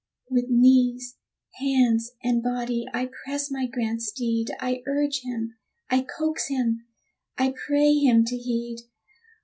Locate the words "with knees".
0.31-1.17